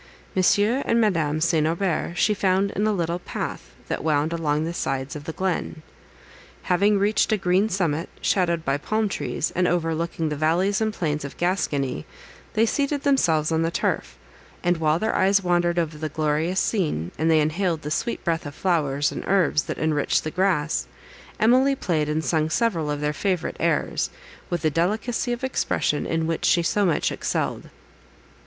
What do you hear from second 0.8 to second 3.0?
and Madame St. Aubert she found in a